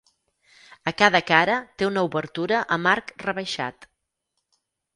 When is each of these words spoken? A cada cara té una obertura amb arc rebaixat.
A 0.91 0.93
cada 1.01 1.21
cara 1.31 1.57
té 1.81 1.87
una 1.91 2.05
obertura 2.09 2.63
amb 2.77 2.91
arc 2.95 3.15
rebaixat. 3.27 3.89